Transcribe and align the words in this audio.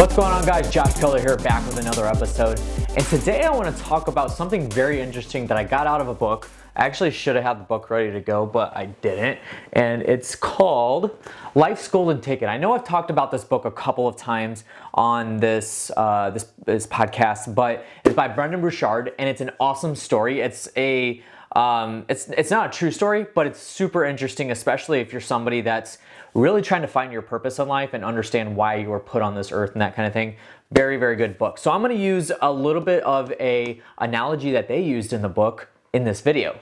What's 0.00 0.16
going 0.16 0.32
on, 0.32 0.46
guys? 0.46 0.70
Josh 0.70 0.94
Culler 0.94 1.20
here, 1.20 1.36
back 1.36 1.64
with 1.66 1.78
another 1.78 2.06
episode. 2.06 2.58
And 2.96 3.06
today 3.06 3.44
I 3.44 3.50
want 3.52 3.74
to 3.74 3.82
talk 3.84 4.08
about 4.08 4.32
something 4.32 4.68
very 4.68 5.00
interesting 5.00 5.46
that 5.46 5.56
I 5.56 5.62
got 5.62 5.86
out 5.86 6.00
of 6.00 6.08
a 6.08 6.14
book. 6.14 6.50
I 6.74 6.86
actually 6.86 7.12
should 7.12 7.36
have 7.36 7.44
had 7.44 7.60
the 7.60 7.64
book 7.64 7.88
ready 7.88 8.10
to 8.10 8.20
go, 8.20 8.44
but 8.44 8.76
I 8.76 8.86
didn't. 8.86 9.38
And 9.74 10.02
it's 10.02 10.34
called 10.34 11.16
Life's 11.54 11.86
Golden 11.86 12.20
Ticket. 12.20 12.48
I 12.48 12.58
know 12.58 12.72
I've 12.72 12.82
talked 12.82 13.08
about 13.08 13.30
this 13.30 13.44
book 13.44 13.64
a 13.64 13.70
couple 13.70 14.08
of 14.08 14.16
times 14.16 14.64
on 14.92 15.36
this 15.36 15.92
uh, 15.96 16.30
this, 16.30 16.50
this 16.64 16.88
podcast, 16.88 17.54
but 17.54 17.86
it's 18.04 18.16
by 18.16 18.26
Brendon 18.26 18.60
Burchard, 18.60 19.12
and 19.20 19.28
it's 19.28 19.40
an 19.40 19.52
awesome 19.60 19.94
story. 19.94 20.40
It's 20.40 20.68
a 20.76 21.22
um, 21.54 22.06
it's 22.08 22.28
it's 22.30 22.50
not 22.50 22.74
a 22.74 22.76
true 22.76 22.90
story, 22.90 23.24
but 23.36 23.46
it's 23.46 23.60
super 23.60 24.04
interesting, 24.04 24.50
especially 24.50 24.98
if 24.98 25.12
you're 25.12 25.20
somebody 25.20 25.60
that's 25.60 25.98
really 26.34 26.62
trying 26.62 26.82
to 26.82 26.88
find 26.88 27.12
your 27.12 27.22
purpose 27.22 27.58
in 27.58 27.68
life 27.68 27.94
and 27.94 28.04
understand 28.04 28.54
why 28.56 28.76
you 28.76 28.88
were 28.88 29.00
put 29.00 29.22
on 29.22 29.34
this 29.34 29.52
earth 29.52 29.72
and 29.72 29.80
that 29.80 29.94
kind 29.96 30.06
of 30.06 30.12
thing. 30.12 30.36
Very 30.72 30.96
very 30.96 31.16
good 31.16 31.38
book. 31.38 31.58
So 31.58 31.70
I'm 31.70 31.80
going 31.82 31.96
to 31.96 32.02
use 32.02 32.30
a 32.40 32.52
little 32.52 32.82
bit 32.82 33.02
of 33.04 33.32
a 33.32 33.80
analogy 33.98 34.52
that 34.52 34.68
they 34.68 34.80
used 34.80 35.12
in 35.12 35.22
the 35.22 35.28
book 35.28 35.68
in 35.92 36.04
this 36.04 36.20
video. 36.20 36.58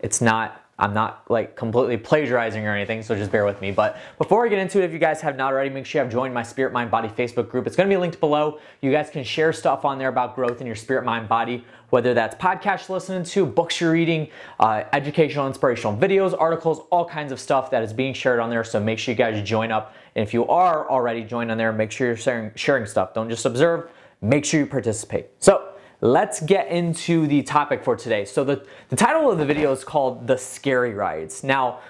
It's 0.00 0.20
not 0.20 0.64
I'm 0.78 0.94
not 0.94 1.24
like 1.28 1.56
completely 1.56 1.96
plagiarizing 1.96 2.64
or 2.64 2.74
anything, 2.74 3.02
so 3.02 3.16
just 3.16 3.32
bear 3.32 3.44
with 3.44 3.60
me. 3.60 3.72
But 3.72 3.98
before 4.16 4.46
I 4.46 4.48
get 4.48 4.60
into 4.60 4.80
it, 4.80 4.84
if 4.84 4.92
you 4.92 5.00
guys 5.00 5.20
have 5.22 5.36
not 5.36 5.52
already, 5.52 5.70
make 5.70 5.86
sure 5.86 6.00
you 6.00 6.04
have 6.04 6.12
joined 6.12 6.32
my 6.32 6.44
Spirit 6.44 6.72
Mind 6.72 6.90
Body 6.90 7.08
Facebook 7.08 7.50
group. 7.50 7.66
It's 7.66 7.74
gonna 7.74 7.88
be 7.88 7.96
linked 7.96 8.20
below. 8.20 8.60
You 8.80 8.92
guys 8.92 9.10
can 9.10 9.24
share 9.24 9.52
stuff 9.52 9.84
on 9.84 9.98
there 9.98 10.08
about 10.08 10.36
growth 10.36 10.60
in 10.60 10.66
your 10.66 10.76
spirit, 10.76 11.04
mind, 11.04 11.28
body, 11.28 11.64
whether 11.90 12.14
that's 12.14 12.36
podcasts 12.36 12.88
you're 12.88 12.96
listening 12.96 13.24
to, 13.24 13.44
books 13.44 13.80
you're 13.80 13.92
reading, 13.92 14.28
uh, 14.60 14.84
educational, 14.92 15.48
inspirational 15.48 15.96
videos, 15.96 16.38
articles, 16.38 16.82
all 16.90 17.04
kinds 17.04 17.32
of 17.32 17.40
stuff 17.40 17.70
that 17.70 17.82
is 17.82 17.92
being 17.92 18.14
shared 18.14 18.38
on 18.38 18.48
there. 18.48 18.62
So 18.62 18.78
make 18.78 18.98
sure 18.98 19.12
you 19.12 19.18
guys 19.18 19.42
join 19.42 19.72
up. 19.72 19.94
And 20.14 20.26
if 20.26 20.32
you 20.32 20.46
are 20.46 20.88
already 20.88 21.24
joined 21.24 21.50
on 21.50 21.58
there, 21.58 21.72
make 21.72 21.90
sure 21.90 22.06
you're 22.06 22.16
sharing, 22.16 22.52
sharing 22.54 22.86
stuff. 22.86 23.14
Don't 23.14 23.28
just 23.28 23.44
observe, 23.44 23.90
make 24.20 24.44
sure 24.44 24.60
you 24.60 24.66
participate. 24.66 25.30
So 25.38 25.67
let's 26.00 26.40
get 26.40 26.68
into 26.68 27.26
the 27.26 27.42
topic 27.42 27.82
for 27.82 27.96
today. 27.96 28.24
So 28.24 28.44
the, 28.44 28.64
the 28.88 28.96
title 28.96 29.30
of 29.30 29.38
the 29.38 29.46
video 29.46 29.72
is 29.72 29.84
called 29.84 30.26
The 30.26 30.36
Scary 30.36 30.94
Rides. 30.94 31.42
Now, 31.42 31.80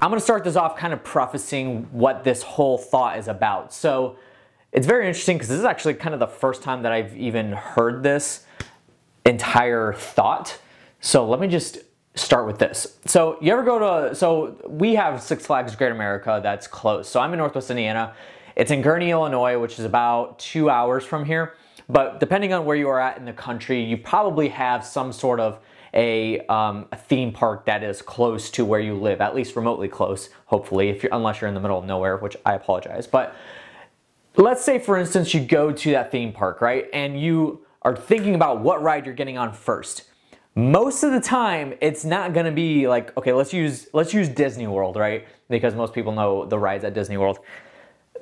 I'm 0.00 0.10
gonna 0.10 0.20
start 0.20 0.44
this 0.44 0.56
off 0.56 0.76
kind 0.76 0.92
of 0.92 1.04
prefacing 1.04 1.84
what 1.92 2.24
this 2.24 2.42
whole 2.42 2.78
thought 2.78 3.18
is 3.18 3.28
about. 3.28 3.72
So 3.72 4.16
it's 4.72 4.86
very 4.86 5.06
interesting 5.06 5.36
because 5.36 5.48
this 5.48 5.58
is 5.58 5.64
actually 5.64 5.94
kind 5.94 6.14
of 6.14 6.20
the 6.20 6.26
first 6.26 6.62
time 6.62 6.82
that 6.82 6.92
I've 6.92 7.16
even 7.16 7.52
heard 7.52 8.02
this 8.02 8.46
entire 9.24 9.92
thought. 9.92 10.58
So 11.00 11.28
let 11.28 11.40
me 11.40 11.48
just 11.48 11.78
start 12.14 12.46
with 12.46 12.58
this. 12.58 12.98
So 13.06 13.38
you 13.40 13.52
ever 13.52 13.62
go 13.62 14.08
to, 14.08 14.14
so 14.14 14.58
we 14.68 14.94
have 14.94 15.22
Six 15.22 15.46
Flags 15.46 15.76
Great 15.76 15.92
America 15.92 16.40
that's 16.42 16.66
close. 16.66 17.08
So 17.08 17.20
I'm 17.20 17.32
in 17.32 17.38
Northwest 17.38 17.70
Indiana. 17.70 18.14
It's 18.56 18.70
in 18.70 18.82
Gurnee, 18.82 19.10
Illinois, 19.10 19.58
which 19.58 19.78
is 19.78 19.84
about 19.84 20.38
two 20.38 20.68
hours 20.68 21.04
from 21.04 21.24
here. 21.24 21.54
But 21.88 22.20
depending 22.20 22.52
on 22.52 22.64
where 22.64 22.76
you 22.76 22.88
are 22.88 23.00
at 23.00 23.18
in 23.18 23.24
the 23.24 23.32
country, 23.32 23.82
you 23.82 23.96
probably 23.96 24.48
have 24.48 24.84
some 24.84 25.12
sort 25.12 25.40
of 25.40 25.60
a, 25.94 26.40
um, 26.46 26.86
a, 26.92 26.96
theme 26.96 27.32
park 27.32 27.66
that 27.66 27.82
is 27.82 28.00
close 28.00 28.50
to 28.52 28.64
where 28.64 28.80
you 28.80 28.94
live, 28.94 29.20
at 29.20 29.34
least 29.34 29.56
remotely 29.56 29.88
close, 29.88 30.30
hopefully, 30.46 30.88
if 30.88 31.02
you're, 31.02 31.12
unless 31.12 31.40
you're 31.40 31.48
in 31.48 31.54
the 31.54 31.60
middle 31.60 31.78
of 31.78 31.84
nowhere, 31.84 32.16
which 32.16 32.36
I 32.46 32.54
apologize. 32.54 33.06
But 33.06 33.34
let's 34.36 34.64
say, 34.64 34.78
for 34.78 34.96
instance, 34.96 35.34
you 35.34 35.40
go 35.40 35.70
to 35.72 35.90
that 35.90 36.10
theme 36.10 36.32
park, 36.32 36.60
right? 36.60 36.86
And 36.92 37.20
you 37.20 37.66
are 37.82 37.94
thinking 37.94 38.34
about 38.34 38.60
what 38.60 38.82
ride 38.82 39.04
you're 39.04 39.14
getting 39.14 39.36
on 39.36 39.52
first. 39.52 40.04
Most 40.54 41.02
of 41.02 41.12
the 41.12 41.20
time, 41.20 41.74
it's 41.80 42.04
not 42.04 42.34
gonna 42.34 42.52
be 42.52 42.86
like, 42.86 43.16
okay, 43.16 43.32
let's 43.32 43.52
use 43.52 43.88
let's 43.94 44.12
use 44.12 44.28
Disney 44.28 44.66
World, 44.66 44.96
right? 44.96 45.26
Because 45.48 45.74
most 45.74 45.94
people 45.94 46.12
know 46.12 46.44
the 46.44 46.58
rides 46.58 46.84
at 46.84 46.92
Disney 46.92 47.16
World. 47.16 47.38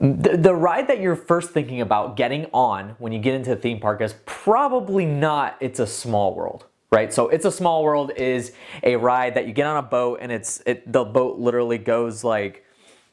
The, 0.01 0.55
ride 0.55 0.89
that 0.89 1.01
you're 1.01 1.15
first 1.15 1.51
thinking 1.51 1.83
about 1.83 2.17
getting 2.17 2.47
on 2.55 2.97
when 2.99 3.13
you 3.13 3.19
get 3.19 3.35
into 3.35 3.53
a 3.53 3.57
theme 3.57 3.81
park 3.81 4.01
is 4.01 4.15
probably 4.25 5.05
not 5.05 5.59
It's 5.61 5.79
a 5.79 5.87
Small 5.87 6.35
World, 6.35 6.65
right? 6.91 7.13
So 7.13 7.29
It's 7.29 7.45
a 7.45 7.53
Small 7.53 7.85
World 7.85 8.13
is 8.17 8.53
a 8.83 8.97
ride 8.97 9.35
that 9.35 9.47
you 9.47 9.53
get 9.53 9.67
on 9.67 9.77
a 9.77 9.83
boat 9.87 10.21
and 10.23 10.33
it's 10.33 10.63
it, 10.65 10.91
the 10.91 11.05
boat 11.05 11.39
literally 11.39 11.77
goes 11.77 12.25
like, 12.25 12.65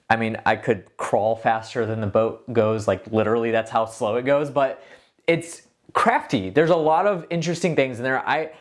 I 0.10 0.16
mean, 0.16 0.38
I 0.46 0.56
could 0.56 0.86
crawl 0.96 1.36
faster 1.36 1.86
than 1.86 2.00
the 2.00 2.08
boat 2.08 2.54
goes, 2.54 2.88
like 2.88 3.06
literally 3.08 3.52
that's 3.52 3.70
how 3.70 3.86
slow 3.86 4.16
it 4.16 4.24
goes, 4.24 4.50
but 4.50 4.82
it's 5.28 5.64
crafty. 5.92 6.50
There's 6.50 6.70
a 6.70 6.76
lot 6.78 7.06
of 7.06 7.26
interesting 7.30 7.76
things 7.76 7.98
in 7.98 8.04
there. 8.04 8.26
I 8.26 8.52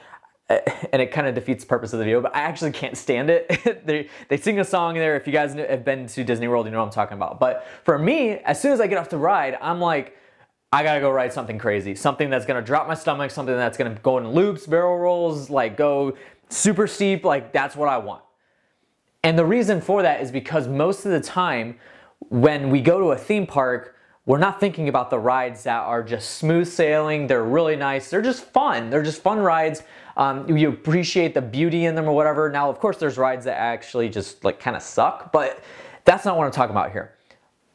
and 0.49 1.03
it 1.03 1.11
kind 1.11 1.27
of 1.27 1.35
defeats 1.35 1.65
the 1.65 1.69
purpose 1.69 1.93
of 1.93 1.99
the 1.99 2.05
video, 2.05 2.21
but 2.21 2.35
I 2.35 2.41
actually 2.41 2.71
can't 2.71 2.97
stand 2.97 3.31
it. 3.31 3.85
they, 3.87 4.09
they 4.29 4.37
sing 4.37 4.61
a 4.61 4.65
song 4.65 4.95
there. 4.95 5.17
If 5.17 5.27
you 5.27 5.33
guys 5.33 5.55
have 5.55 5.85
been 5.85 6.07
to 6.07 6.25
Disney 6.25 6.47
World, 6.47 6.67
you 6.67 6.73
know 6.73 6.79
what 6.79 6.87
I'm 6.87 6.93
talking 6.93 7.17
about. 7.17 7.41
But 7.41 7.67
for 7.85 7.99
me, 7.99 8.31
as 8.31 8.61
soon 8.61 8.73
as 8.73 8.81
I 8.81 8.87
get 8.87 8.99
off 8.99 9.09
the 9.09 9.19
ride, 9.19 9.59
I'm 9.61 9.81
like, 9.81 10.17
I 10.73 10.83
gotta 10.83 11.01
go 11.01 11.11
ride 11.11 11.33
something 11.33 11.59
crazy, 11.59 11.95
something 11.95 12.31
that's 12.31 12.47
gonna 12.47 12.63
drop 12.63 12.87
my 12.87 12.95
stomach, 12.95 13.31
something 13.31 13.57
that's 13.57 13.77
gonna 13.77 13.97
go 14.03 14.19
in 14.19 14.31
loops, 14.31 14.67
barrel 14.67 14.99
rolls, 14.99 15.51
like 15.51 15.77
go 15.77 16.17
super 16.49 16.87
steep. 16.87 17.25
Like 17.25 17.53
that's 17.53 17.75
what 17.75 17.89
I 17.89 17.99
want. 17.99 18.23
And 19.25 19.37
the 19.37 19.45
reason 19.45 19.81
for 19.81 20.03
that 20.03 20.21
is 20.21 20.31
because 20.31 20.69
most 20.69 21.05
of 21.05 21.11
the 21.11 21.21
time, 21.21 21.79
when 22.29 22.71
we 22.71 22.81
go 22.81 23.01
to 23.01 23.07
a 23.07 23.19
theme 23.19 23.47
park, 23.47 23.96
we're 24.27 24.39
not 24.39 24.59
thinking 24.59 24.89
about 24.89 25.09
the 25.09 25.19
rides 25.19 25.63
that 25.63 25.83
are 25.83 26.03
just 26.03 26.33
smooth 26.33 26.67
sailing. 26.67 27.29
They're 27.29 27.45
really 27.45 27.77
nice. 27.77 28.11
They're 28.11 28.21
just 28.21 28.45
fun. 28.45 28.91
They're 28.91 29.05
just 29.05 29.23
fun 29.23 29.39
rides. 29.39 29.85
Um, 30.17 30.57
you 30.57 30.69
appreciate 30.69 31.33
the 31.33 31.43
beauty 31.43 31.85
in 31.85 31.95
them 31.95 32.09
or 32.09 32.13
whatever. 32.13 32.51
Now, 32.51 32.69
of 32.69 32.81
course, 32.81 32.97
there's 32.97 33.19
rides 33.19 33.45
that 33.45 33.57
actually 33.57 34.09
just 34.09 34.45
like 34.45 34.59
kind 34.59 34.77
of 34.77 34.83
suck, 34.83 35.31
but 35.31 35.63
that's 36.05 36.25
not 36.25 36.37
what 36.37 36.45
I'm 36.45 36.51
talking 36.51 36.75
about 36.75 36.91
here. 36.91 37.15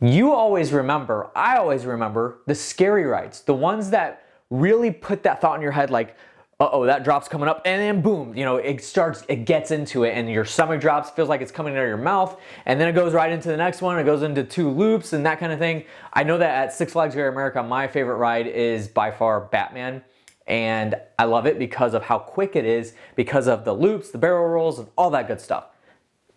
You 0.01 0.33
always 0.33 0.73
remember, 0.73 1.29
I 1.35 1.57
always 1.57 1.85
remember 1.85 2.39
the 2.47 2.55
scary 2.55 3.05
rides, 3.05 3.41
the 3.41 3.53
ones 3.53 3.89
that 3.91 4.25
really 4.49 4.91
put 4.91 5.23
that 5.23 5.39
thought 5.39 5.55
in 5.55 5.61
your 5.61 5.71
head 5.71 5.89
like, 5.89 6.17
uh-oh, 6.61 6.85
that 6.85 7.03
drop's 7.03 7.27
coming 7.27 7.49
up, 7.49 7.63
and 7.65 7.81
then 7.81 8.01
boom, 8.03 8.37
you 8.37 8.45
know, 8.45 8.57
it 8.57 8.83
starts, 8.83 9.23
it 9.27 9.45
gets 9.45 9.71
into 9.71 10.03
it, 10.03 10.11
and 10.11 10.29
your 10.29 10.45
stomach 10.45 10.79
drops, 10.79 11.09
feels 11.09 11.27
like 11.27 11.41
it's 11.41 11.51
coming 11.51 11.75
out 11.75 11.81
of 11.81 11.87
your 11.87 11.97
mouth, 11.97 12.39
and 12.67 12.79
then 12.79 12.87
it 12.87 12.93
goes 12.93 13.13
right 13.13 13.31
into 13.31 13.47
the 13.47 13.57
next 13.57 13.81
one, 13.81 13.97
it 13.97 14.03
goes 14.03 14.21
into 14.21 14.43
two 14.43 14.69
loops 14.69 15.13
and 15.13 15.25
that 15.25 15.39
kind 15.39 15.51
of 15.51 15.57
thing. 15.57 15.83
I 16.13 16.21
know 16.23 16.37
that 16.37 16.49
at 16.51 16.71
Six 16.71 16.91
Flags 16.91 17.15
Great 17.15 17.29
America, 17.29 17.63
my 17.63 17.87
favorite 17.87 18.17
ride 18.17 18.45
is 18.45 18.87
by 18.87 19.09
far 19.09 19.41
Batman, 19.41 20.03
and 20.45 20.95
I 21.17 21.23
love 21.23 21.47
it 21.47 21.57
because 21.57 21.95
of 21.95 22.03
how 22.03 22.19
quick 22.19 22.55
it 22.55 22.65
is, 22.65 22.93
because 23.15 23.47
of 23.47 23.65
the 23.65 23.73
loops, 23.73 24.11
the 24.11 24.19
barrel 24.19 24.47
rolls, 24.47 24.77
and 24.77 24.87
all 24.95 25.09
that 25.09 25.27
good 25.27 25.41
stuff. 25.41 25.65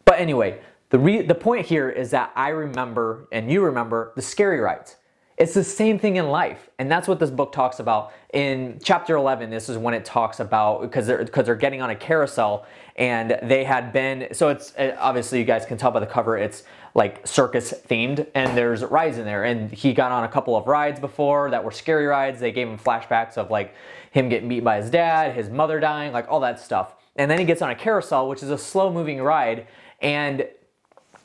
But 0.07 0.19
anyway, 0.19 0.61
the, 0.89 0.99
re- 0.99 1.23
the 1.23 1.35
point 1.35 1.67
here 1.67 1.91
is 1.91 2.13
that 2.13 2.33
I 2.35 2.49
remember, 2.49 3.29
and 3.31 3.51
you 3.51 3.63
remember, 3.63 4.13
the 4.17 4.23
scary 4.23 4.61
rides. 4.61 4.97
It's 5.37 5.55
the 5.55 5.65
same 5.65 5.99
thing 5.99 6.17
in 6.17 6.29
life. 6.29 6.71
And 6.79 6.91
that's 6.91 7.09
what 7.09 7.19
this 7.19 7.31
book 7.31 7.53
talks 7.53 7.81
about. 7.81 8.13
In 8.33 8.79
chapter 8.83 9.17
11, 9.17 9.51
this 9.51 9.69
is 9.69 9.77
when 9.77 9.93
it 9.93 10.05
talks 10.05 10.39
about, 10.39 10.83
because 10.83 11.09
they're, 11.09 11.25
because 11.25 11.47
they're 11.47 11.57
getting 11.57 11.83
on 11.83 11.91
a 11.91 11.97
carousel 11.97 12.67
and 12.97 13.37
they 13.43 13.65
had 13.65 13.93
been, 13.93 14.29
so 14.33 14.49
it's 14.51 14.73
eh, 14.77 14.95
obviously 14.97 15.41
you 15.41 15.45
guys 15.45 15.67
can 15.67 15.77
tell 15.77 15.91
by 15.91 15.99
the 15.99 16.07
cover, 16.07 16.39
it's 16.39 16.63
like 16.95 17.27
circus 17.27 17.75
themed 17.89 18.29
and 18.37 18.57
there's 18.57 18.85
rides 18.85 19.19
in 19.19 19.25
there. 19.25 19.43
And 19.43 19.73
he 19.73 19.93
got 19.93 20.13
on 20.13 20.23
a 20.23 20.29
couple 20.29 20.55
of 20.57 20.69
rides 20.69 21.01
before 21.01 21.51
that 21.51 21.65
were 21.65 21.73
scary 21.73 22.07
rides. 22.07 22.39
They 22.39 22.53
gave 22.53 22.69
him 22.69 22.79
flashbacks 22.79 23.37
of 23.37 23.51
like 23.51 23.75
him 24.13 24.29
getting 24.29 24.49
beat 24.49 24.63
by 24.63 24.77
his 24.77 24.89
dad, 24.89 25.35
his 25.35 25.51
mother 25.51 25.81
dying, 25.81 26.13
like 26.13 26.29
all 26.29 26.41
that 26.41 26.61
stuff. 26.61 26.95
And 27.17 27.29
then 27.29 27.41
he 27.41 27.45
gets 27.45 27.61
on 27.61 27.71
a 27.71 27.75
carousel, 27.75 28.29
which 28.29 28.43
is 28.45 28.51
a 28.51 28.59
slow 28.59 28.93
moving 28.93 29.21
ride. 29.21 29.67
And 30.01 30.47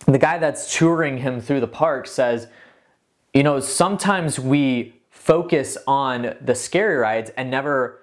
the 0.07 0.17
guy 0.17 0.39
that's 0.39 0.75
touring 0.75 1.17
him 1.17 1.41
through 1.41 1.59
the 1.59 1.67
park 1.67 2.07
says, 2.07 2.47
you 3.33 3.43
know, 3.43 3.59
sometimes 3.59 4.39
we 4.39 5.01
focus 5.09 5.77
on 5.85 6.35
the 6.41 6.55
scary 6.55 6.97
rides 6.97 7.31
and 7.37 7.51
never 7.51 7.99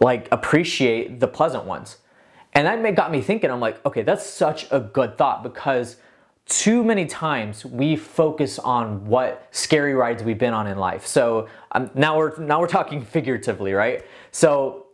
like 0.00 0.28
appreciate 0.32 1.20
the 1.20 1.28
pleasant 1.28 1.64
ones. 1.64 1.98
And 2.52 2.66
that 2.66 2.94
got 2.94 3.10
me 3.12 3.20
thinking, 3.20 3.50
I'm 3.50 3.60
like, 3.60 3.84
okay, 3.84 4.02
that's 4.02 4.26
such 4.26 4.66
a 4.70 4.80
good 4.80 5.18
thought 5.18 5.42
because 5.42 5.96
too 6.46 6.82
many 6.82 7.06
times 7.06 7.64
we 7.64 7.96
focus 7.96 8.58
on 8.58 9.06
what 9.06 9.46
scary 9.50 9.94
rides 9.94 10.22
we've 10.22 10.38
been 10.38 10.54
on 10.54 10.66
in 10.66 10.78
life. 10.78 11.06
So 11.06 11.48
um, 11.72 11.90
now 11.94 12.16
we're 12.16 12.38
now 12.38 12.60
we're 12.60 12.68
talking 12.68 13.04
figuratively, 13.04 13.72
right? 13.72 14.04
So 14.30 14.86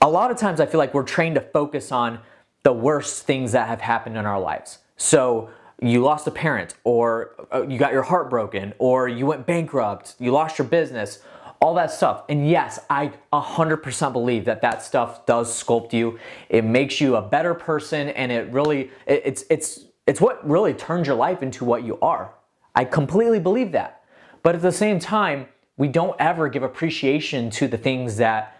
a 0.00 0.08
lot 0.08 0.30
of 0.30 0.36
times 0.36 0.60
I 0.60 0.66
feel 0.66 0.78
like 0.78 0.94
we're 0.94 1.02
trained 1.02 1.34
to 1.36 1.40
focus 1.40 1.92
on 1.92 2.20
the 2.62 2.72
worst 2.72 3.24
things 3.24 3.52
that 3.52 3.68
have 3.68 3.80
happened 3.80 4.16
in 4.16 4.26
our 4.26 4.40
lives. 4.40 4.78
So 4.96 5.50
you 5.80 6.02
lost 6.02 6.26
a 6.26 6.30
parent, 6.30 6.74
or 6.84 7.34
uh, 7.52 7.62
you 7.66 7.78
got 7.78 7.92
your 7.92 8.02
heart 8.02 8.30
broken, 8.30 8.74
or 8.78 9.08
you 9.08 9.26
went 9.26 9.46
bankrupt, 9.46 10.14
you 10.18 10.32
lost 10.32 10.58
your 10.58 10.66
business, 10.66 11.20
all 11.60 11.74
that 11.74 11.90
stuff. 11.90 12.24
And 12.28 12.48
yes, 12.48 12.78
I 12.90 13.12
100% 13.32 14.12
believe 14.12 14.44
that 14.44 14.60
that 14.62 14.82
stuff 14.82 15.26
does 15.26 15.50
sculpt 15.62 15.92
you. 15.92 16.18
It 16.48 16.64
makes 16.64 17.00
you 17.00 17.16
a 17.16 17.22
better 17.22 17.54
person, 17.54 18.08
and 18.10 18.32
it 18.32 18.50
really, 18.52 18.90
it's 19.06 19.44
it's 19.50 19.84
it's 20.06 20.20
what 20.20 20.46
really 20.48 20.72
turns 20.72 21.06
your 21.06 21.16
life 21.16 21.42
into 21.42 21.64
what 21.64 21.84
you 21.84 21.98
are. 22.00 22.32
I 22.74 22.84
completely 22.84 23.40
believe 23.40 23.72
that. 23.72 24.02
But 24.42 24.54
at 24.54 24.62
the 24.62 24.72
same 24.72 24.98
time, 24.98 25.48
we 25.76 25.88
don't 25.88 26.16
ever 26.18 26.48
give 26.48 26.62
appreciation 26.62 27.50
to 27.50 27.68
the 27.68 27.78
things 27.78 28.16
that 28.16 28.58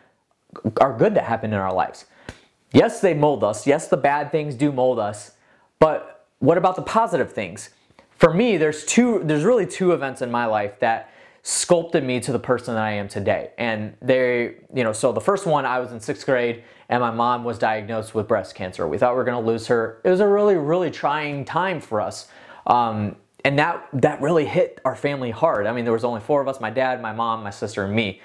are 0.81 0.97
good 0.97 1.15
that 1.15 1.25
happen 1.25 1.53
in 1.53 1.59
our 1.59 1.73
lives. 1.73 2.05
Yes, 2.73 3.01
they 3.01 3.15
mold 3.15 3.43
us. 3.43 3.67
Yes, 3.67 3.89
the 3.89 3.97
bad 3.97 4.31
things 4.31 4.55
do 4.55 4.71
mold 4.71 4.99
us. 4.99 5.33
But 5.79 6.08
what 6.39 6.59
about 6.59 6.77
the 6.77 6.83
positive 6.83 7.33
things? 7.33 7.71
For 8.17 8.33
me, 8.33 8.57
there's 8.57 8.85
two 8.85 9.23
there's 9.25 9.45
really 9.45 9.67
two 9.67 9.93
events 9.93 10.23
in 10.23 10.31
my 10.31 10.47
life 10.47 10.79
that 10.81 11.13
sculpted 11.43 12.05
me 12.05 12.21
to 12.21 12.33
the 12.33 12.39
person 12.39 12.75
that 12.75 12.83
I 12.83 12.93
am 12.93 13.09
today. 13.09 13.53
And 13.57 13.97
they, 14.03 14.57
you 14.75 14.85
know, 14.85 14.93
so 14.93 15.13
the 15.13 15.21
first 15.21 15.47
one 15.47 15.65
I 15.65 15.79
was 15.79 15.93
in 15.93 15.99
6th 15.99 16.25
grade 16.27 16.65
and 16.89 17.01
my 17.01 17.11
mom 17.11 17.45
was 17.45 17.59
diagnosed 17.59 18.15
with 18.15 18.29
breast 18.29 18.55
cancer. 18.55 18.87
We 18.87 18.99
thought 18.99 19.13
we 19.13 19.19
were 19.19 19.25
going 19.25 19.43
to 19.43 19.51
lose 19.51 19.67
her. 19.69 20.01
It 20.05 20.11
was 20.11 20.21
a 20.21 20.27
really 20.27 20.57
really 20.57 20.91
trying 20.91 21.45
time 21.45 21.81
for 21.81 22.01
us. 22.01 22.29
Um, 22.67 23.17
and 23.45 23.59
that 23.59 23.89
that 23.95 24.21
really 24.21 24.45
hit 24.45 24.81
our 24.85 24.97
family 24.97 25.31
hard. 25.31 25.67
I 25.67 25.73
mean, 25.73 25.85
there 25.85 25.93
was 25.93 26.05
only 26.05 26.21
four 26.21 26.41
of 26.41 26.49
us: 26.49 26.61
my 26.61 26.71
dad, 26.71 27.01
my 27.01 27.13
mom, 27.13 27.43
my 27.43 27.51
sister, 27.51 27.85
and 27.85 27.95
me. 27.95 28.21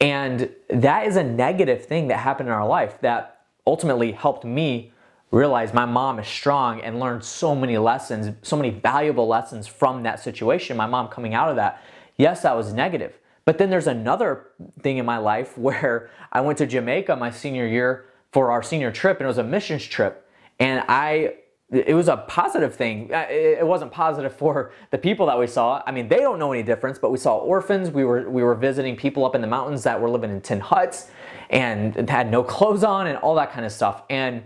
And 0.00 0.50
that 0.68 1.06
is 1.06 1.16
a 1.16 1.24
negative 1.24 1.86
thing 1.86 2.08
that 2.08 2.18
happened 2.18 2.48
in 2.48 2.54
our 2.54 2.66
life 2.66 3.00
that 3.00 3.40
ultimately 3.66 4.12
helped 4.12 4.44
me 4.44 4.92
realize 5.30 5.74
my 5.74 5.84
mom 5.84 6.18
is 6.18 6.26
strong 6.26 6.80
and 6.80 6.98
learned 6.98 7.22
so 7.22 7.54
many 7.54 7.76
lessons, 7.78 8.34
so 8.42 8.56
many 8.56 8.70
valuable 8.70 9.26
lessons 9.26 9.66
from 9.66 10.02
that 10.02 10.20
situation. 10.20 10.76
My 10.76 10.86
mom 10.86 11.08
coming 11.08 11.34
out 11.34 11.50
of 11.50 11.56
that, 11.56 11.82
yes, 12.16 12.42
that 12.42 12.56
was 12.56 12.72
negative. 12.72 13.18
But 13.44 13.58
then 13.58 13.70
there's 13.70 13.86
another 13.86 14.48
thing 14.82 14.98
in 14.98 15.06
my 15.06 15.18
life 15.18 15.56
where 15.58 16.10
I 16.32 16.40
went 16.40 16.58
to 16.58 16.66
Jamaica 16.66 17.16
my 17.16 17.30
senior 17.30 17.66
year 17.66 18.06
for 18.32 18.50
our 18.50 18.62
senior 18.62 18.92
trip, 18.92 19.18
and 19.18 19.24
it 19.24 19.28
was 19.28 19.38
a 19.38 19.44
missions 19.44 19.84
trip. 19.84 20.28
And 20.58 20.84
I 20.88 21.34
it 21.70 21.94
was 21.94 22.08
a 22.08 22.16
positive 22.16 22.74
thing. 22.74 23.12
Uh, 23.12 23.26
it 23.28 23.66
wasn't 23.66 23.92
positive 23.92 24.34
for 24.34 24.72
the 24.90 24.96
people 24.96 25.26
that 25.26 25.38
we 25.38 25.46
saw. 25.46 25.82
I 25.86 25.92
mean, 25.92 26.08
they 26.08 26.16
don't 26.16 26.38
know 26.38 26.50
any 26.50 26.62
difference, 26.62 26.98
but 26.98 27.10
we 27.10 27.18
saw 27.18 27.36
orphans. 27.36 27.90
We 27.90 28.04
were 28.04 28.30
we 28.30 28.42
were 28.42 28.54
visiting 28.54 28.96
people 28.96 29.26
up 29.26 29.34
in 29.34 29.42
the 29.42 29.46
mountains 29.46 29.82
that 29.82 30.00
were 30.00 30.08
living 30.08 30.30
in 30.30 30.40
tin 30.40 30.60
huts 30.60 31.10
and 31.50 32.08
had 32.08 32.30
no 32.30 32.42
clothes 32.42 32.84
on 32.84 33.06
and 33.06 33.18
all 33.18 33.34
that 33.34 33.52
kind 33.52 33.66
of 33.66 33.72
stuff. 33.72 34.02
And 34.08 34.42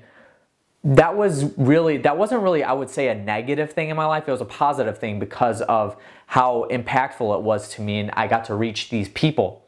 that 0.85 1.17
was 1.17 1.57
really 1.57 1.97
that 1.99 2.17
wasn't 2.17 2.43
really 2.43 2.65
I 2.65 2.73
would 2.73 2.91
say 2.91 3.09
a 3.09 3.15
negative 3.15 3.73
thing 3.73 3.89
in 3.91 3.97
my 3.97 4.07
life. 4.07 4.27
It 4.27 4.33
was 4.33 4.41
a 4.41 4.47
positive 4.47 4.99
thing 4.99 5.19
because 5.19 5.63
of 5.63 5.97
how 6.27 6.67
impactful 6.71 7.39
it 7.39 7.43
was 7.43 7.69
to 7.75 7.83
me 7.83 8.01
and 8.01 8.11
I 8.15 8.27
got 8.27 8.45
to 8.47 8.55
reach 8.55 8.91
these 8.91 9.09
people. 9.11 9.65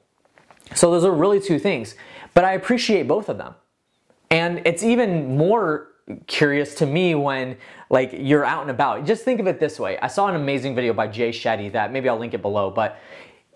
So 0.74 0.90
those 0.90 1.04
are 1.04 1.12
really 1.12 1.40
two 1.40 1.58
things. 1.58 1.94
But 2.32 2.44
I 2.44 2.52
appreciate 2.52 3.06
both 3.06 3.28
of 3.28 3.38
them. 3.38 3.54
And 4.30 4.62
it's 4.64 4.82
even 4.82 5.36
more 5.36 5.88
curious 6.26 6.74
to 6.76 6.86
me 6.86 7.14
when 7.14 7.56
like 7.90 8.10
you're 8.12 8.44
out 8.44 8.62
and 8.62 8.70
about. 8.70 9.06
Just 9.06 9.24
think 9.24 9.38
of 9.40 9.46
it 9.46 9.60
this 9.60 9.78
way. 9.78 9.98
I 9.98 10.08
saw 10.08 10.26
an 10.26 10.34
amazing 10.34 10.74
video 10.74 10.92
by 10.92 11.06
Jay 11.06 11.30
Shetty 11.30 11.70
that 11.72 11.92
maybe 11.92 12.08
I'll 12.08 12.18
link 12.18 12.34
it 12.34 12.42
below, 12.42 12.70
but 12.70 12.98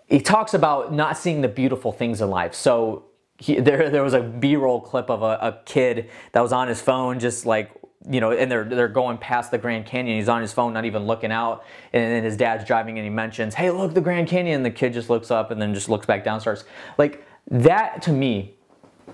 he 0.07 0.21
talks 0.21 0.53
about 0.53 0.93
not 0.93 1.17
seeing 1.17 1.41
the 1.41 1.47
beautiful 1.47 1.91
things 1.91 2.21
in 2.21 2.29
life. 2.29 2.55
So 2.55 3.08
he, 3.39 3.59
there, 3.59 3.89
there 3.89 4.03
was 4.03 4.13
a 4.13 4.21
B-roll 4.21 4.81
clip 4.81 5.09
of 5.09 5.21
a, 5.21 5.37
a 5.41 5.59
kid 5.65 6.09
that 6.33 6.41
was 6.41 6.51
on 6.51 6.67
his 6.67 6.81
phone, 6.81 7.19
just 7.19 7.45
like 7.45 7.71
you 8.09 8.21
know, 8.21 8.31
and 8.31 8.49
they're 8.49 8.63
they're 8.63 8.87
going 8.87 9.17
past 9.17 9.51
the 9.51 9.57
Grand 9.57 9.85
Canyon. 9.85 10.17
He's 10.17 10.29
on 10.29 10.41
his 10.41 10.53
phone, 10.53 10.73
not 10.73 10.85
even 10.85 11.03
looking 11.03 11.31
out, 11.31 11.65
and 11.91 12.03
then 12.03 12.23
his 12.23 12.37
dad's 12.37 12.63
driving, 12.63 12.97
and 12.97 13.05
he 13.05 13.09
mentions, 13.09 13.55
"Hey, 13.55 13.71
look, 13.71 13.93
the 13.93 14.01
Grand 14.01 14.27
Canyon." 14.27 14.57
And 14.57 14.65
the 14.65 14.71
kid 14.71 14.93
just 14.93 15.09
looks 15.09 15.31
up 15.31 15.51
and 15.51 15.61
then 15.61 15.73
just 15.73 15.89
looks 15.89 16.05
back 16.05 16.23
down. 16.23 16.39
Starts 16.39 16.63
like 16.97 17.25
that 17.51 18.01
to 18.03 18.11
me 18.11 18.55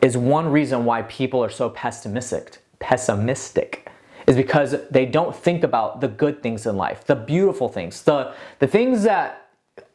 is 0.01 0.17
one 0.17 0.47
reason 0.47 0.85
why 0.85 1.01
people 1.03 1.43
are 1.43 1.49
so 1.49 1.69
pessimistic 1.69 2.59
pessimistic 2.79 3.89
is 4.27 4.35
because 4.35 4.75
they 4.89 5.05
don't 5.05 5.35
think 5.35 5.63
about 5.63 6.01
the 6.01 6.07
good 6.07 6.41
things 6.41 6.65
in 6.65 6.77
life, 6.77 7.05
the 7.05 7.15
beautiful 7.15 7.69
things, 7.69 8.01
the, 8.03 8.33
the 8.59 8.67
things 8.67 9.03
that 9.03 9.44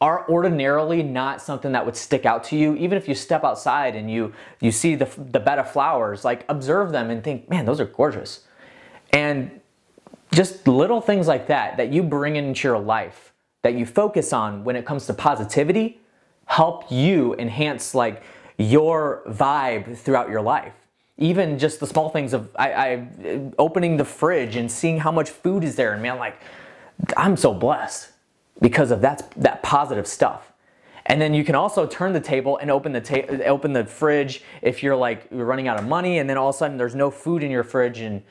are 0.01 0.29
ordinarily 0.29 1.03
not 1.03 1.41
something 1.41 1.73
that 1.73 1.85
would 1.85 1.97
stick 1.97 2.25
out 2.27 2.45
to 2.45 2.57
you. 2.57 2.75
Even 2.77 2.97
if 2.97 3.09
you 3.09 3.15
step 3.15 3.45
outside 3.45 3.95
and 3.95 4.11
you 4.11 4.33
you 4.61 4.73
see 4.73 4.95
the, 4.95 5.07
the 5.17 5.41
bed 5.41 5.59
of 5.59 5.71
flowers 5.71 6.25
like 6.25 6.45
observe 6.49 6.93
them 6.93 7.11
and 7.11 7.23
think 7.23 7.49
man 7.49 7.65
those 7.65 7.81
are 7.81 7.87
gorgeous. 7.87 8.41
And 9.13 9.61
just 10.33 10.67
little 10.69 11.01
things 11.01 11.27
like 11.27 11.49
that 11.49 11.77
that 11.77 11.93
you 11.93 12.03
bring 12.03 12.37
into 12.37 12.69
your 12.69 12.79
life 12.79 13.33
that 13.63 13.75
you 13.75 13.85
focus 13.85 14.33
on 14.33 14.65
when 14.65 14.77
it 14.77 14.87
comes 14.87 15.07
to 15.07 15.15
positivity 15.15 16.01
help 16.47 16.91
you 16.91 17.35
enhance 17.35 17.95
like 17.95 18.23
your 18.59 19.23
vibe 19.29 19.97
throughout 19.97 20.29
your 20.29 20.43
life. 20.43 20.75
Even 21.17 21.59
just 21.59 21.81
the 21.81 21.87
small 21.87 22.09
things 22.09 22.33
of 22.33 22.55
I, 22.57 22.73
I, 22.73 23.53
opening 23.59 23.97
the 23.99 24.05
fridge 24.05 24.57
and 24.57 24.71
seeing 24.71 24.99
how 24.99 25.13
much 25.13 25.31
food 25.31 25.63
is 25.65 25.77
there 25.77 25.93
and 25.93 26.03
man 26.03 26.19
like 26.19 26.41
i'm 27.17 27.37
so 27.37 27.55
blessed 27.55 28.11
because 28.61 28.91
of 28.91 29.01
that 29.01 29.33
that 29.37 29.63
positive 29.63 30.07
stuff 30.07 30.53
and 31.07 31.21
then 31.21 31.35
you 31.35 31.45
can 31.45 31.55
also 31.55 31.87
turn 31.87 32.13
the 32.13 32.21
table 32.21 32.59
and 32.59 32.71
open 32.71 32.93
the 32.93 33.01
ta- 33.01 33.27
open 33.47 33.73
the 33.73 33.85
fridge 33.85 34.43
if 34.63 34.83
you're 34.83 34.97
like 34.97 35.27
you're 35.31 35.45
running 35.45 35.69
out 35.69 35.79
of 35.79 35.87
money 35.87 36.19
and 36.19 36.29
then 36.29 36.37
all 36.37 36.51
of 36.51 36.55
a 36.55 36.59
sudden 36.59 36.77
there's 36.77 36.95
no 36.95 37.11
food 37.11 37.43
in 37.43 37.51
your 37.51 37.65
fridge 37.65 38.01
and 38.01 38.23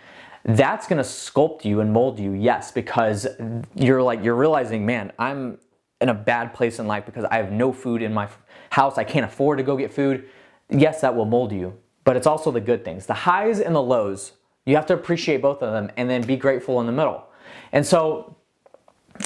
that's 0.46 0.88
to 0.88 0.96
sculpt 0.96 1.66
you 1.66 1.81
and 1.81 1.92
mold 1.92 2.20
you 2.20 2.34
yes 2.34 2.72
because 2.72 3.28
you're 3.76 4.02
like 4.02 4.24
you're 4.24 4.36
realizing 4.36 4.86
man 4.86 5.12
i'm 5.20 5.58
in 6.02 6.10
a 6.10 6.14
bad 6.14 6.54
place 6.54 6.80
in 6.80 6.88
life 6.88 7.06
because 7.06 7.25
i 7.25 7.36
have 7.36 7.52
no 7.52 7.74
food 7.74 8.02
in 8.02 8.14
my 8.14 8.28
house 8.70 8.98
i 8.98 9.04
can't 9.04 9.25
afford 9.25 9.58
to 9.58 9.64
go 9.64 9.75
get 9.75 9.94
food 9.94 10.30
yes 10.70 11.02
that 11.02 11.14
will 11.14 11.25
mold 11.25 11.52
you 11.52 11.78
but 12.10 12.18
it's 12.18 12.25
also 12.25 12.50
the 12.50 12.60
good 12.60 12.84
things. 12.84 13.06
The 13.06 13.14
highs 13.14 13.60
and 13.60 13.75
the 13.75 13.84
lows, 13.84 14.32
you 14.66 14.75
have 14.75 14.88
to 14.88 14.96
appreciate 14.96 15.44
both 15.44 15.62
of 15.62 15.72
them 15.72 15.92
and 15.96 16.10
then 16.10 16.24
be 16.24 16.36
grateful 16.36 16.80
in 16.80 16.88
the 16.88 16.92
middle. 16.92 17.24
And 17.72 17.86
so 17.86 18.36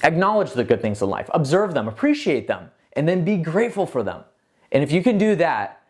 acknowledge 0.01 0.51
the 0.53 0.63
good 0.63 0.81
things 0.81 1.01
in 1.01 1.09
life, 1.09 1.29
observe 1.33 1.73
them, 1.73 1.87
appreciate 1.87 2.47
them, 2.47 2.71
and 2.93 3.07
then 3.07 3.23
be 3.23 3.37
grateful 3.37 3.85
for 3.85 4.03
them. 4.03 4.23
And 4.71 4.83
if 4.83 4.91
you 4.91 5.03
can 5.03 5.17
do 5.17 5.35
that, 5.35 5.81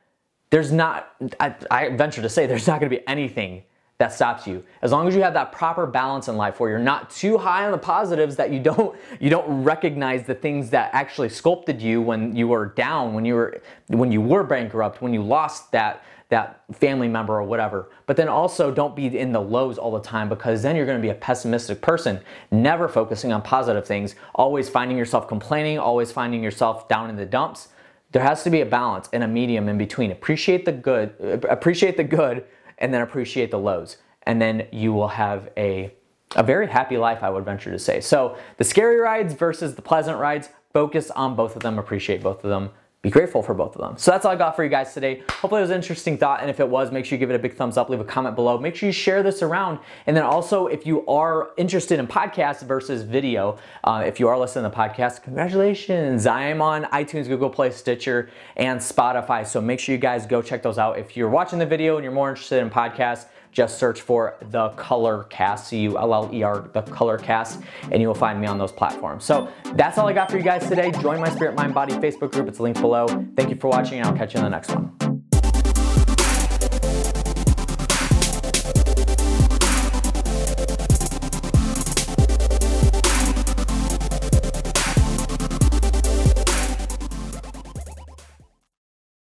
there's 0.50 0.72
not, 0.72 1.14
I, 1.40 1.56
I 1.72 1.90
venture 1.90 2.22
to 2.22 2.30
say, 2.30 2.46
there's 2.46 2.68
not 2.68 2.80
gonna 2.80 2.90
be 2.90 3.08
anything 3.08 3.64
that 4.00 4.12
stops 4.12 4.46
you. 4.46 4.64
As 4.82 4.92
long 4.92 5.08
as 5.08 5.16
you 5.16 5.22
have 5.22 5.34
that 5.36 5.52
proper 5.52 5.86
balance 5.86 6.28
in 6.28 6.36
life 6.36 6.60
where 6.60 6.70
you're 6.70 6.80
not 6.80 7.10
too 7.10 7.38
high 7.38 7.66
on 7.66 7.72
the 7.72 7.78
positives 7.78 8.36
that 8.36 8.52
you 8.52 8.60
don't 8.60 8.96
you 9.20 9.30
don't 9.30 9.64
recognize 9.64 10.26
the 10.26 10.36
things 10.36 10.70
that 10.72 10.94
actually 10.94 11.30
sculpted 11.30 11.82
you 11.82 12.02
when 12.02 12.36
you 12.36 12.48
were 12.48 12.68
down, 12.68 13.14
when 13.14 13.24
you 13.24 13.36
were 13.36 13.62
when 13.88 14.12
you 14.12 14.22
were 14.22 14.44
bankrupt, 14.44 15.02
when 15.02 15.14
you 15.14 15.24
lost 15.24 15.72
that 15.72 16.04
that 16.34 16.64
family 16.72 17.08
member 17.08 17.36
or 17.36 17.44
whatever. 17.44 17.92
But 18.08 18.18
then 18.18 18.28
also 18.28 18.72
don't 18.72 18.96
be 18.96 19.06
in 19.20 19.32
the 19.32 19.40
lows 19.40 19.78
all 19.78 19.92
the 19.92 20.02
time 20.02 20.30
because 20.30 20.64
then 20.64 20.76
you're 20.76 20.88
going 20.88 20.98
to 20.98 21.02
be 21.02 21.12
a 21.12 21.16
pessimistic 21.16 21.80
person, 21.80 22.20
never 22.50 22.90
focusing 22.90 23.32
on 23.32 23.44
positive 23.44 23.86
things, 23.86 24.16
always 24.34 24.68
finding 24.68 24.98
yourself 24.98 25.28
complaining, 25.28 25.78
always 25.78 26.12
finding 26.12 26.42
yourself 26.42 26.88
down 26.88 27.12
in 27.12 27.18
the 27.18 27.26
dumps. 27.26 27.68
There 28.14 28.24
has 28.24 28.44
to 28.46 28.50
be 28.50 28.62
a 28.62 28.66
balance 28.66 29.10
and 29.14 29.24
a 29.24 29.28
medium 29.28 29.70
in 29.70 29.78
between. 29.78 30.12
Appreciate 30.12 30.66
the 30.66 30.72
good, 30.72 31.14
uh, 31.24 31.48
appreciate 31.50 31.98
the 31.98 32.04
good 32.04 32.46
and 32.80 32.92
then 32.92 33.02
appreciate 33.02 33.52
the 33.52 33.60
lows. 33.60 33.98
And 34.24 34.42
then 34.42 34.68
you 34.72 34.92
will 34.92 35.10
have 35.10 35.50
a 35.56 35.94
a 36.36 36.42
very 36.42 36.66
happy 36.66 36.98
life, 36.98 37.22
I 37.22 37.30
would 37.30 37.46
venture 37.46 37.70
to 37.70 37.78
say. 37.78 38.02
So, 38.02 38.36
the 38.58 38.64
scary 38.64 38.98
rides 38.98 39.36
versus 39.36 39.76
the 39.76 39.84
pleasant 39.84 40.18
rides, 40.18 40.50
focus 40.74 41.12
on 41.12 41.36
both 41.36 41.56
of 41.56 41.62
them, 41.62 41.78
appreciate 41.78 42.24
both 42.24 42.44
of 42.44 42.50
them 42.50 42.72
be 43.04 43.10
grateful 43.10 43.44
for 43.44 43.54
both 43.54 43.76
of 43.76 43.82
them. 43.82 43.98
So 43.98 44.12
that's 44.12 44.26
all 44.26 44.32
I 44.32 44.38
got 44.38 44.56
for 44.56 44.64
you 44.64 44.70
guys 44.70 44.94
today. 44.94 45.24
Hopefully 45.30 45.60
it 45.60 45.64
was 45.64 45.72
an 45.72 45.76
interesting 45.76 46.18
thought, 46.18 46.40
and 46.40 46.50
if 46.50 46.62
it 46.62 46.70
was, 46.70 46.90
make 46.90 47.04
sure 47.04 47.18
you 47.18 47.20
give 47.20 47.30
it 47.30 47.36
a 47.36 47.40
big 47.40 47.54
thumbs 47.54 47.76
up, 47.76 47.90
leave 47.90 48.00
a 48.00 48.06
comment 48.06 48.34
below. 48.34 48.58
Make 48.58 48.78
sure 48.78 48.88
you 48.88 48.94
share 48.94 49.22
this 49.22 49.42
around, 49.42 49.80
and 50.08 50.16
then 50.16 50.24
also 50.24 50.68
if 50.68 50.88
you 50.88 51.06
are 51.06 51.50
interested 51.58 52.00
in 52.00 52.08
podcasts 52.08 52.66
versus 52.66 53.04
video, 53.04 53.58
uh, 53.84 54.04
if 54.06 54.22
you 54.22 54.30
are 54.30 54.40
listening 54.40 54.64
to 54.64 54.70
the 54.70 54.76
podcast, 54.82 55.22
congratulations! 55.22 56.26
I 56.26 56.44
am 56.44 56.62
on 56.62 56.86
iTunes, 56.86 57.28
Google 57.28 57.50
Play, 57.50 57.72
Stitcher, 57.72 58.30
and 58.56 58.80
Spotify. 58.80 59.46
So 59.46 59.60
make 59.60 59.82
sure 59.82 59.94
you 59.94 60.00
guys 60.00 60.26
go 60.26 60.42
check 60.42 60.64
those 60.64 60.78
out. 60.78 60.98
If 60.98 61.18
you're 61.18 61.30
watching 61.30 61.60
the 61.60 61.66
video 61.66 61.98
and 61.98 62.06
you're 62.06 62.14
more 62.14 62.30
interested 62.30 62.62
in 62.62 62.70
podcasts, 62.70 63.26
just 63.54 63.78
search 63.78 64.02
for 64.02 64.36
the 64.50 64.70
Culler 64.72 65.30
Cast, 65.30 65.68
C 65.68 65.82
U 65.84 65.98
L 65.98 66.14
L 66.14 66.30
E 66.34 66.44
R, 66.44 66.70
the 66.74 66.82
Culler 66.82 67.22
Cast, 67.22 67.62
and 67.92 68.02
you 68.02 68.08
will 68.08 68.16
find 68.16 68.42
me 68.42 68.48
on 68.48 68.58
those 68.58 68.72
platforms. 68.72 69.24
So 69.24 69.48
that's 69.76 69.98
all 69.98 70.08
I 70.08 70.14
got 70.14 70.30
for 70.30 70.38
you 70.38 70.44
guys 70.44 70.68
today. 70.68 70.92
Join 70.92 71.22
my 71.22 71.30
Spirit 71.30 71.56
Mind 71.56 71.74
Body 71.74 71.94
Facebook 71.94 72.32
group. 72.32 72.48
It's 72.48 72.60
linked 72.60 72.82
below. 72.82 73.08
Thank 73.36 73.50
you 73.50 73.56
for 73.56 73.70
watching, 73.70 74.00
and 74.00 74.08
I'll 74.08 74.18
catch 74.18 74.34
you 74.34 74.40
in 74.40 74.44
the 74.44 74.50
next 74.50 74.72
one. 74.72 75.03